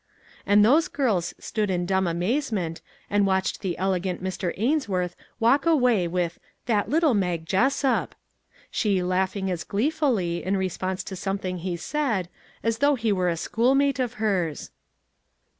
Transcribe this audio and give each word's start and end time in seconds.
And 0.47 0.65
those 0.65 0.87
girls 0.87 1.35
stood 1.37 1.69
in 1.69 1.85
dumb 1.85 2.07
amazement 2.07 2.81
and 3.07 3.27
watched 3.27 3.61
the 3.61 3.77
elegant 3.77 4.23
Mr. 4.23 4.51
Ains 4.57 4.87
worth 4.87 5.15
walk 5.39 5.67
away 5.67 6.07
with" 6.07 6.39
that 6.65 6.89
little 6.89 7.13
Mag 7.13 7.45
Jessup!" 7.45 8.15
she 8.71 9.03
laughing 9.03 9.51
as 9.51 9.63
gleefully, 9.63 10.43
in 10.43 10.57
response 10.57 11.03
to 11.03 11.15
something 11.15 11.59
he 11.59 11.77
said, 11.77 12.29
as 12.63 12.79
though 12.79 12.95
he 12.95 13.11
were 13.11 13.29
a 13.29 13.37
schoolmate 13.37 13.99
of 13.99 14.13
hers. 14.13 14.71